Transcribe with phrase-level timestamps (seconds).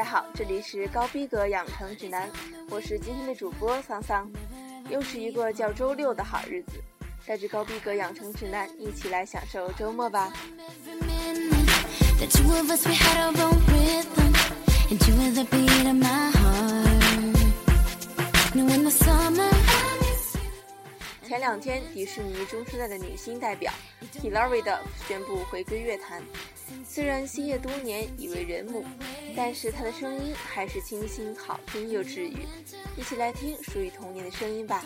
[0.00, 2.26] 大家好，这里是高逼格养成指南，
[2.70, 4.26] 我是今天的主播桑桑。
[4.88, 6.82] 又是一个叫周六的好日子，
[7.26, 10.32] 带着高逼格养成指南，一起来享受周末吧。
[21.28, 23.70] 前两天，迪士尼中生代的女星代表
[24.22, 26.22] Hilary Duff 宣布回归乐坛。
[26.88, 28.84] 虽然歇业多年已为人母，
[29.36, 32.46] 但是她的声音还是清新好听又治愈。
[32.96, 34.82] 一起来听属于童年的声音吧。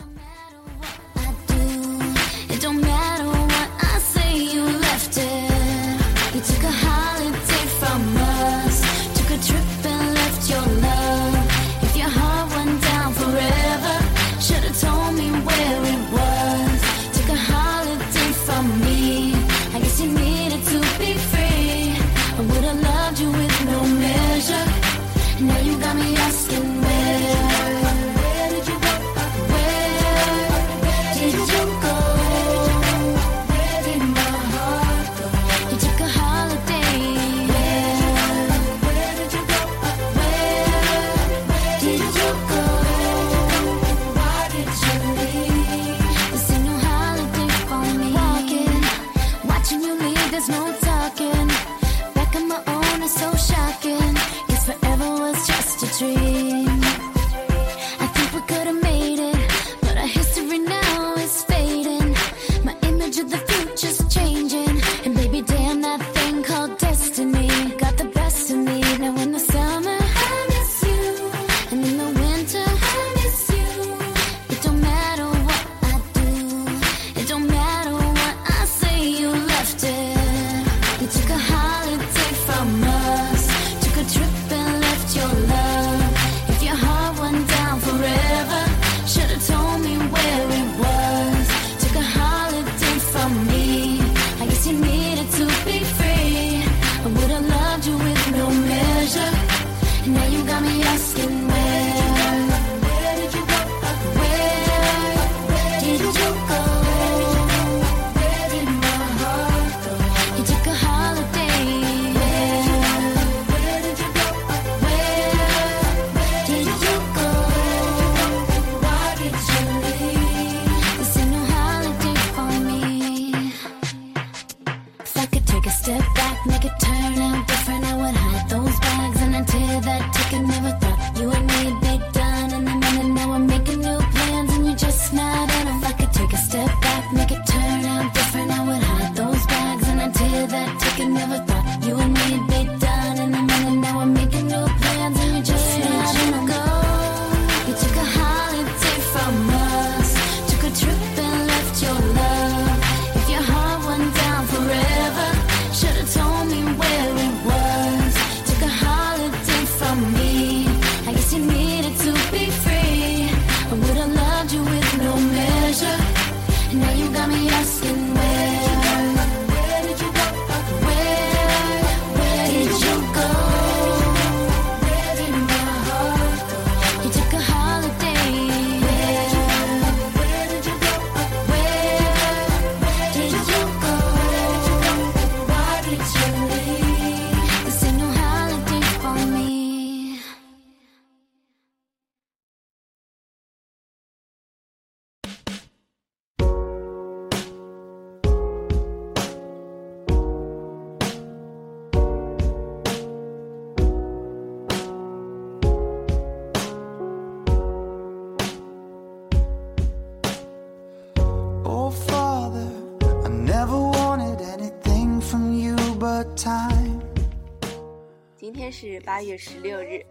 [218.77, 220.05] 是八月十六日，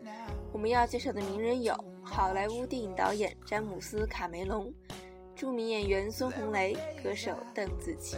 [0.50, 4.72] 我们要介绍的名人有好莱坞电影导演詹姆斯·卡梅隆、
[5.36, 8.16] 著名演员孙红雷、歌手邓紫棋。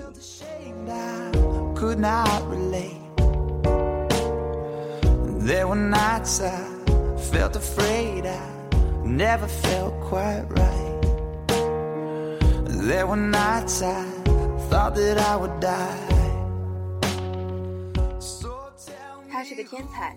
[19.29, 20.17] 他是个天才，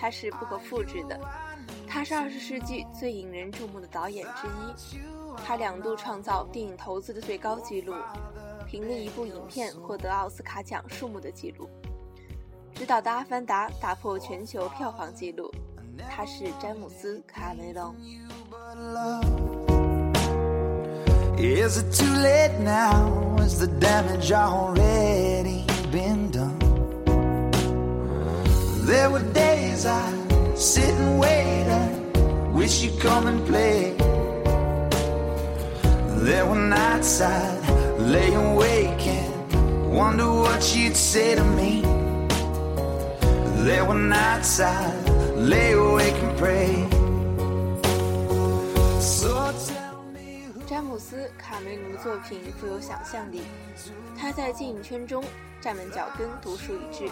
[0.00, 1.18] 他是不可复制的，
[1.86, 4.98] 他是二十世纪最引人注目的导演之一。
[5.44, 7.94] 他两度创造电影投资的最高纪录，
[8.66, 11.68] 凭另一部影片获得奥斯卡奖数目的纪录。
[12.74, 15.50] 执导的《阿凡达》打破全球票房纪录，
[16.08, 17.94] 他是詹姆斯·卡梅隆。
[21.38, 23.38] Is it too late now?
[23.38, 26.57] Is the damage already been done?
[28.88, 30.00] There were days I
[30.56, 33.92] sit and wait and wish you'd come and play.
[36.24, 41.82] There were nights I'd lay awake and wonder what you'd say to me.
[43.62, 46.88] There were nights I'd lay awake and pray.
[50.66, 53.42] 詹姆斯·卡梅隆的作品富有想象力，
[54.18, 55.22] 他在电影圈中
[55.60, 57.10] 站稳脚跟，独树一帜。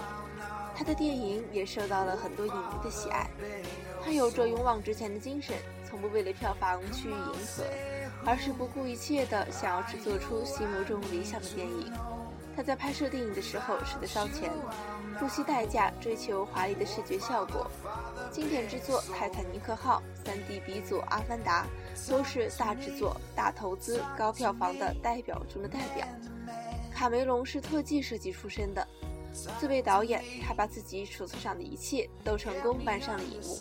[0.77, 3.27] 他的电影也受到了很多影迷的喜爱。
[4.05, 5.57] 他有着勇往直前的精神，
[5.89, 7.65] 从不为了票房去迎合，
[8.27, 11.91] 而是不顾一切地想要制作出心目中理想的电影。
[12.55, 14.51] 他在拍摄电影的时候舍得烧钱，
[15.19, 17.71] 不惜代价追求华丽的视觉效果。
[18.31, 21.67] 经典之作《泰坦尼克号》、3D 鼻祖《阿凡达》
[22.11, 26.07] 都是大制作、大投资、高票房的代表中的代表。
[26.95, 28.87] 卡梅隆是特技设计出身的。
[29.61, 33.59] 作为导演，他把自己手头上的一切都成功搬上了荧幕。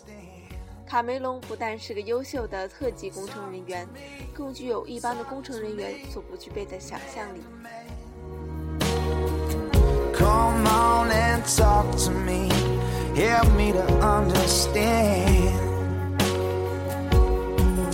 [0.86, 3.86] 卡梅隆不但是个优秀的特技工程人员，
[4.32, 7.42] 更具有一般的工程人员所不具备的想象力。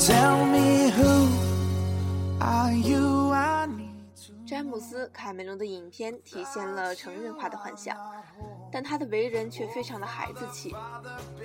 [0.05, 1.29] Tell me who
[2.41, 3.22] are you?
[4.53, 7.97] 詹姆斯·卡梅隆的影片体现了成人化的幻想，
[8.71, 10.77] 但他的为人却非常的孩子气。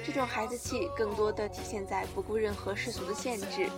[0.05, 3.69] 这种孩子气更多的体现在不顾任何世俗的限制，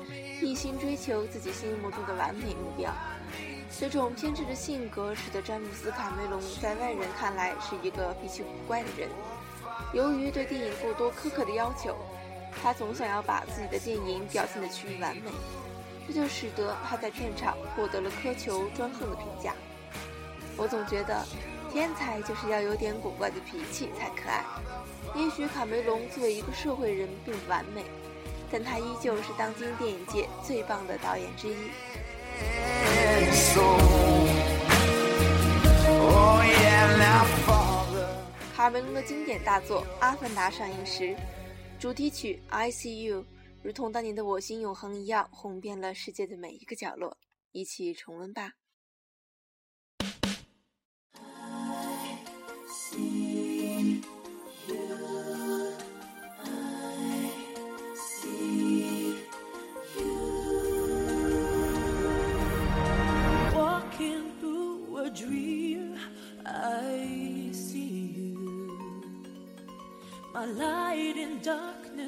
[0.42, 2.92] 一心追求自己心目中的完美目标。
[3.80, 9.08] 这种偏执的性格使得詹姆斯·卡梅隆在外人看来是一个脾气古怪的人。
[9.94, 11.96] 由于对电影过多苛刻的要求，
[12.64, 15.30] 他总想要把自己的电影表现的趋于完美。
[16.10, 19.54] 这就使得他在片场获得了苛求专横的评价。
[20.58, 21.24] 我总觉得，
[21.72, 24.44] 天才就是要有点古怪的脾气才可爱。
[25.14, 27.86] 也许卡梅隆作为一个社会人并不完美，
[28.52, 31.54] 但他依旧是当今电影界最棒的导演之一。
[38.56, 41.16] 卡梅隆的经典大作《阿凡达》上映时，
[41.78, 43.22] 主题曲《I See You》。
[43.62, 47.18] 如同当年的《我心永恒》一样，红遍了世界的每一个角落。
[47.52, 48.54] 一起重温吧。
[70.40, 71.42] my light in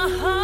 [0.00, 0.39] my heart.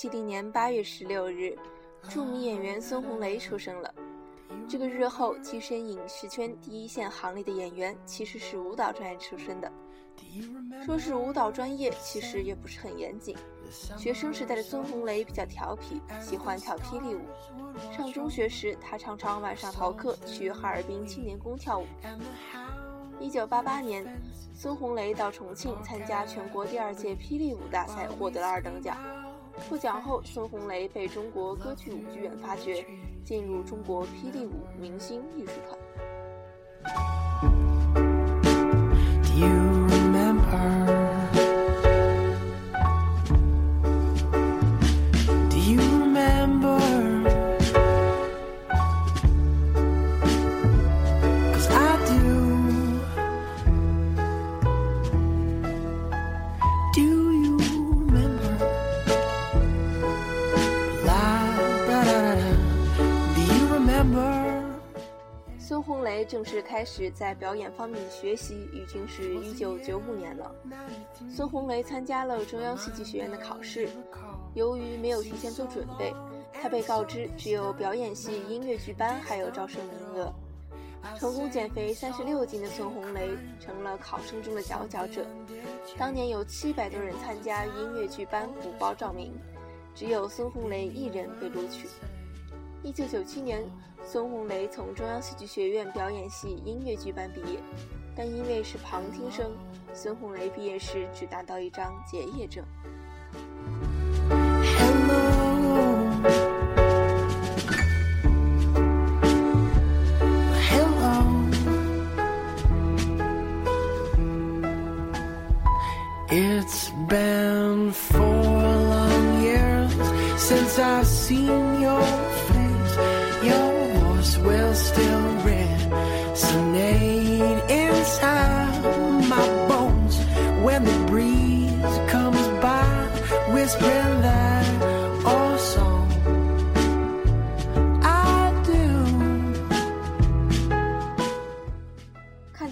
[0.00, 1.58] 七零年八月十六日，
[2.08, 3.92] 著名演员孙红雷出生了。
[4.68, 9.68] 这个日后跻身影视圈第一线行列的演员，其实是舞蹈专业出身的。
[10.86, 13.36] 说是舞蹈专业，其实也不是很严谨。
[13.96, 17.22] 学生时代的孙红雷比较调皮，喜欢跳霹雳舞。
[17.90, 21.86] 上中学时，他常常晚上逃课去哈尔滨青年宫跳舞。
[23.18, 24.06] 一九八八年，
[24.54, 28.96] 孙红雷到重庆参加全国第二届霹雳舞大赛，获得了二等奖。
[29.68, 32.84] 获奖后，孙红雷被中国歌剧舞剧院发掘。
[33.24, 35.78] 进入中国霹雳舞明星艺术团。
[66.88, 70.50] 始在表演方面学习，已经是一九九五年了。
[71.30, 73.88] 孙红雷参加了中央戏剧学院的考试，
[74.54, 76.14] 由于没有提前做准备，
[76.52, 80.32] 他被告知只有表演系音乐剧班还有招生名额。
[81.16, 83.30] 成功减肥三十六斤的孙红雷
[83.60, 85.24] 成了考生中的佼佼者。
[85.96, 89.32] 当年有七百多人参加音乐剧班补报照名，
[89.94, 91.86] 只有孙红雷一人被录取。
[92.82, 93.62] 一九九七年。
[94.04, 97.58] 孙红雷从中央戏剧学院表演系音乐剧班毕业，
[98.16, 99.50] 但因为是旁听生，
[99.92, 102.64] 孙红雷毕业时只拿到一张结业证。
[104.30, 105.08] 看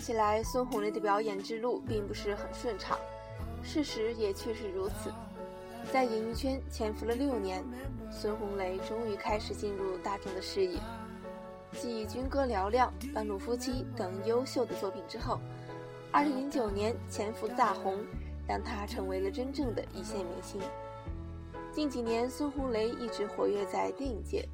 [0.06, 2.96] 起来孙红雷的表演之路并不是很顺畅，
[3.60, 5.12] 事实也确实如此。
[5.92, 7.64] 在演艺圈潜伏了六年，
[8.08, 10.78] 孙红雷终于开始进入大众的视野。
[11.72, 15.40] 继《军歌嘹亮》《半路夫妻》等优秀的作品之后
[16.12, 17.98] ，2009年《潜伏》的大红，
[18.46, 20.60] 让他成为了真正的一线明星。
[21.72, 24.48] 近几年，孙红雷一直活跃在电影界，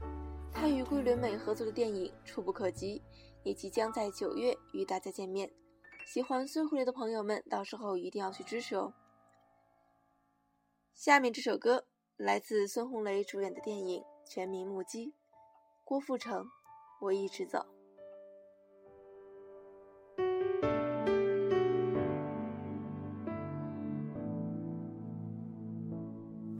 [0.51, 3.03] 他与桂纶镁合作的电影《触不可及》
[3.45, 5.51] 也即将在九月与大家见面。
[6.07, 8.93] 喜欢孙红雷的朋友们，到时候一定要去支持哦。
[10.95, 15.07] 下面这首歌来自孙红雷主演的电影《全民目击》，
[15.85, 16.47] 郭富城。
[17.01, 17.67] 我一直走。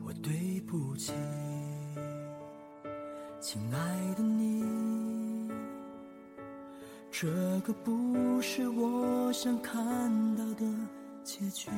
[0.05, 1.13] 我对不起，
[3.41, 4.82] 亲爱的你，
[7.15, 7.29] 这
[7.61, 9.77] 个不是我想看
[10.35, 10.65] 到的
[11.23, 11.71] 结局。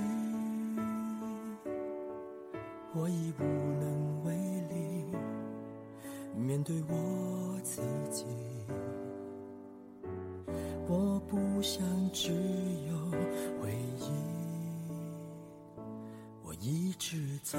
[2.95, 3.43] 我已无
[3.81, 4.33] 能为
[4.71, 5.05] 力
[6.37, 8.25] 面对我自己。
[10.87, 12.31] 我不想只
[12.89, 12.97] 有
[13.61, 14.13] 回忆，
[16.45, 17.59] 我一直走，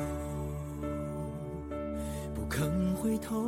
[2.33, 3.43] 不肯回头，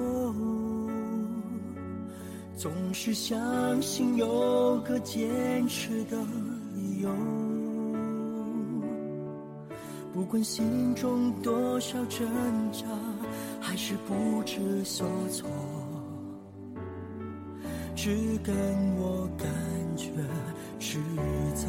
[2.58, 6.18] 总是相信有个坚持的
[6.74, 7.10] 理由。
[10.12, 12.28] 不管心中多少挣
[12.72, 12.88] 扎，
[13.62, 15.48] 还是不知所措。
[17.96, 18.10] 只
[18.44, 18.56] 跟
[18.96, 19.48] 我感
[19.96, 20.10] 觉
[20.80, 20.98] 是
[21.54, 21.68] 走，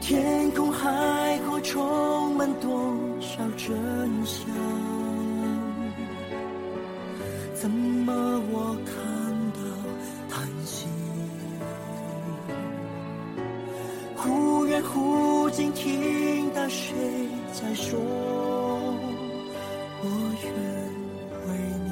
[0.00, 1.60] 天空海阔
[16.70, 16.94] 谁
[17.52, 17.98] 在说？
[20.02, 20.04] 我
[20.42, 20.48] 愿
[21.46, 21.48] 为
[21.84, 21.90] 你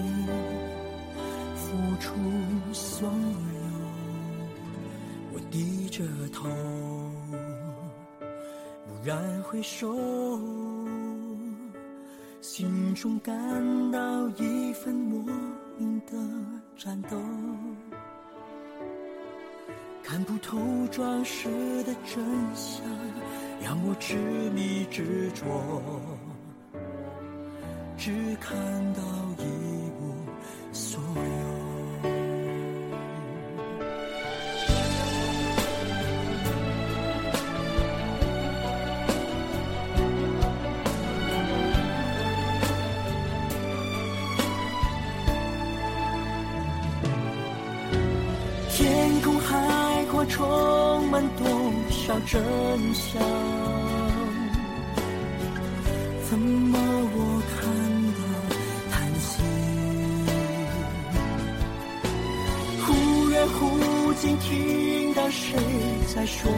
[1.56, 1.66] 付。
[2.00, 2.14] 出
[2.72, 3.12] 所有，
[5.32, 6.48] 我低着头，
[8.86, 9.92] 蓦然回首，
[12.40, 13.34] 心中感
[13.90, 15.20] 到一份莫
[15.76, 16.12] 名的
[16.76, 17.16] 颤抖，
[20.04, 20.56] 看不透
[20.92, 21.48] 装饰
[21.82, 22.24] 的真
[22.54, 22.84] 相，
[23.60, 24.16] 让我执
[24.54, 25.44] 迷执着，
[27.96, 28.56] 只看
[28.94, 29.02] 到
[29.38, 29.44] 一
[29.98, 30.14] 无
[30.72, 31.18] 所有。
[48.70, 51.67] 天空海阔，充满多
[52.08, 52.40] 少真
[52.94, 53.20] 相？
[56.30, 57.16] 怎么我
[57.52, 57.68] 看
[58.16, 58.20] 得
[58.90, 59.42] 叹息？
[62.80, 63.58] 忽远忽
[64.14, 65.54] 近，听到谁
[66.14, 66.50] 在说？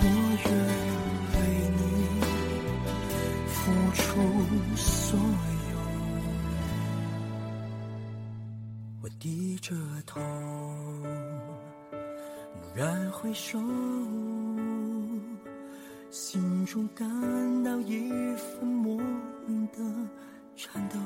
[0.00, 0.02] 我
[0.42, 0.50] 愿
[1.34, 1.36] 为
[1.76, 1.82] 你
[3.50, 3.52] 付
[3.92, 4.02] 出
[4.74, 5.76] 所有。
[9.02, 9.74] 我低着
[10.06, 10.18] 头，
[13.34, 13.58] 手，
[16.10, 17.04] 心中感
[17.64, 18.96] 到一份莫
[19.46, 19.78] 名的
[20.54, 20.96] 颤抖，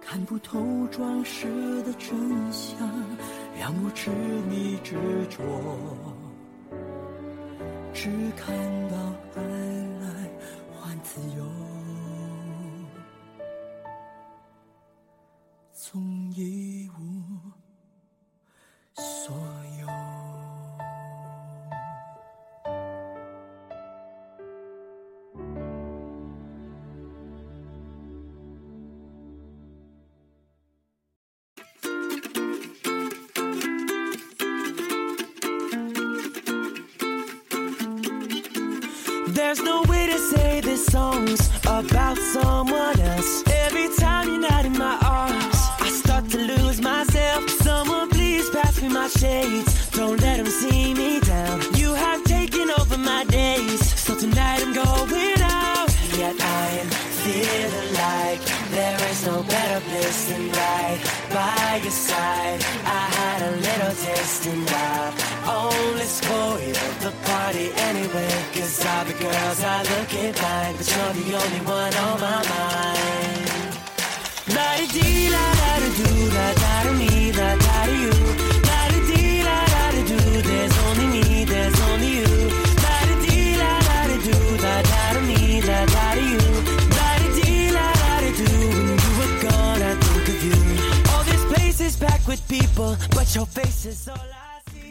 [0.00, 0.58] 看不透
[0.90, 1.46] 装饰
[1.82, 2.10] 的真
[2.50, 2.78] 相，
[3.58, 4.10] 让我执
[4.48, 4.96] 迷执
[5.28, 5.42] 着，
[7.92, 8.56] 只看
[8.88, 8.96] 到
[9.36, 9.42] 爱
[10.00, 10.08] 来
[10.74, 11.69] 换自由。
[61.32, 62.60] By your side.
[62.84, 65.12] I had a little taste and I
[65.46, 68.32] only spoiled the party anyway.
[68.54, 73.50] Cause all the girls are looking fine, but you're the only one on my mind.
[74.54, 75.60] La di dee la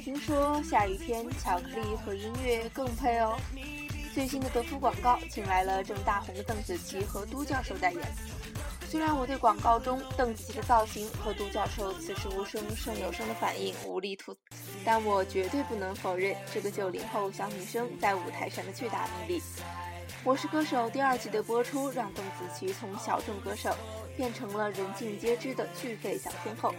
[0.03, 3.39] 听说下雨天巧克力和音乐更配哦。
[4.13, 8.01] 最新的德芙广告请来了正大红的邓紫棋和都教授代言。
[8.89, 14.39] 虽然我对广告中邓紫棋的造型和都教授此时无声胜有声的反应无力吐槽，
[14.83, 19.39] 但我绝对不能否认这个九零后小女生在舞台上的巨大魅力。
[20.25, 23.73] 《我是歌手》第二季的播出，让邓紫棋从小众歌手
[24.17, 26.75] 变成了人尽皆知的巨肺小天后。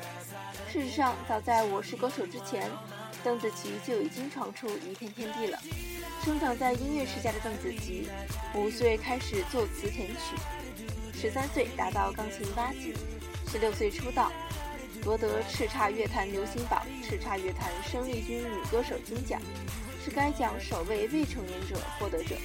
[0.73, 2.71] 事实上，早在《我是歌手》之前，
[3.25, 5.59] 邓紫棋就已经闯出一片天地了。
[6.25, 8.09] 生长在音乐世家的邓紫棋，
[8.55, 10.37] 五岁开始作词填曲，
[11.13, 12.95] 十三岁达到钢琴八级，
[13.51, 14.31] 十六岁出道，
[15.03, 19.43] 夺得叱咤乐坛流行榜、叱咤乐坛生力军女歌手金奖，
[20.05, 22.37] 是该奖首位未成年者获得者。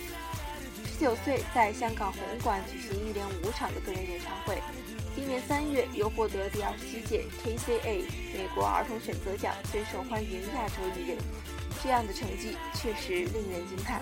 [0.83, 4.59] 十九岁在香港红馆举行一连五场的个人演唱会，
[5.14, 11.18] 今年三月又获得第二十七届 KCA 美国儿童选择奖最受欢迎亚洲艺人，
[11.82, 14.00] 这样的成绩确实令人惊叹。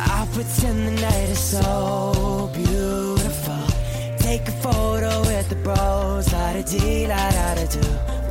[0.00, 3.58] I pretend the night is so beautiful.
[4.18, 7.80] Take a photo with the bros, la da dee, la da da do.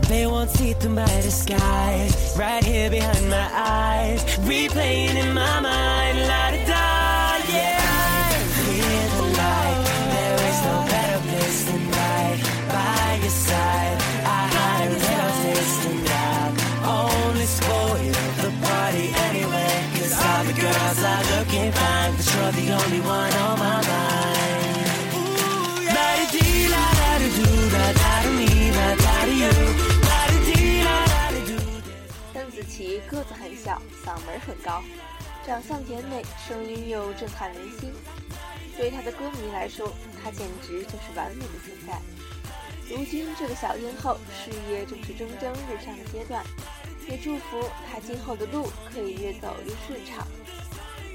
[0.07, 2.37] They won't see through my disguise.
[2.37, 6.80] Right here behind my eyes, replaying in my mind, la da da,
[32.32, 34.82] 邓紫棋个子很小嗓门很高。
[35.44, 37.92] 长相甜美声音又震撼人心。
[38.76, 42.00] 对她的歌迷来说她简直就是完美的存在
[42.88, 46.44] 如今这个小天后事业正是蒸蒸日上的阶段
[47.08, 50.26] 也祝福她今后的路可以越走越顺畅。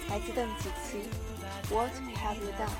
[0.08, 1.08] 来自邓紫棋，
[1.72, 2.70] What have you done？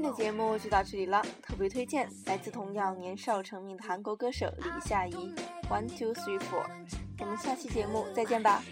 [0.00, 5.34] 天的节目就到这里了，特别推荐来自同样年少成名的韩国歌手李夏怡
[5.68, 6.66] ，One Two Three Four。
[7.18, 8.62] 我们下期节目再见吧。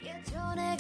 [0.55, 0.77] 내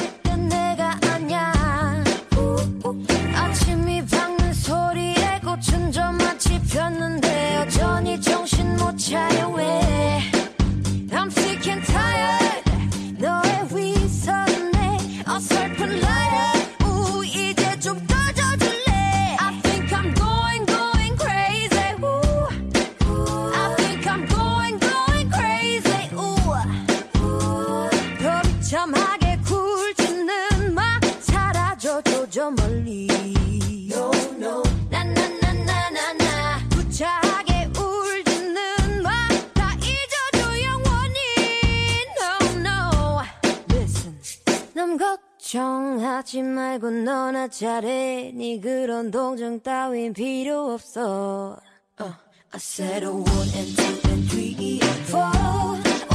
[46.27, 51.57] 하지 말고 너나 잘해 네 그런 동정 따윈 필요 없어
[52.01, 52.15] uh,
[52.53, 55.31] I said a one and two and three and four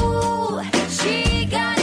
[0.04, 1.80] 오 시간이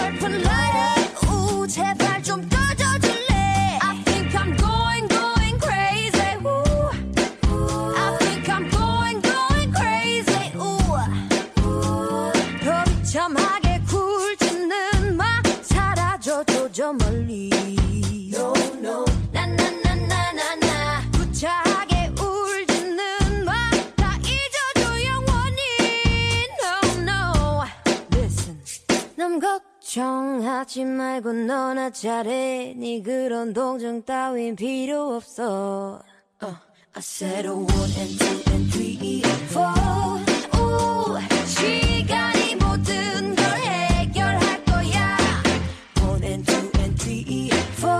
[0.00, 0.49] hurt love.
[31.90, 36.00] 나 잘해 네 그런 동정 따윈 필요 없어
[36.40, 36.54] uh,
[36.94, 37.66] I said a one
[37.98, 39.74] and two and three and four
[40.54, 45.16] 오 시간이 모든 걸 해결할 거야
[46.00, 47.98] one and two and three and four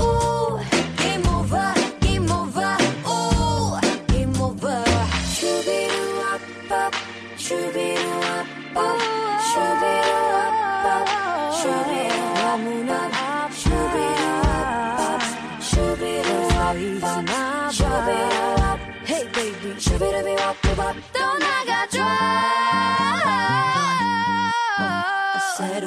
[0.00, 0.58] 오
[0.96, 3.76] game over game over 오
[4.08, 4.82] game over
[5.36, 6.90] 주비루 아빠
[7.36, 8.00] 주비루
[8.72, 9.03] 아빠
[21.12, 22.00] 떠나가줘.
[24.76, 25.84] I said